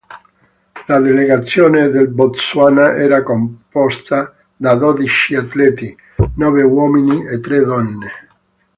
[0.87, 5.95] La delegazione del Botswana era composta da dodici atleti,
[6.37, 8.09] nove uomini e tre donne.